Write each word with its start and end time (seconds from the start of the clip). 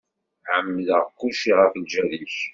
Ԑemmdeɣ 0.55 1.03
kulci 1.17 1.51
ɣef 1.59 1.71
lǧal-ik. 1.81 2.35